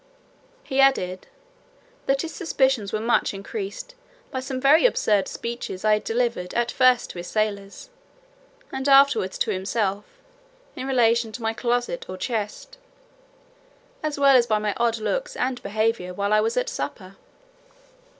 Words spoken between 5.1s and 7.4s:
speeches I had delivered at first to his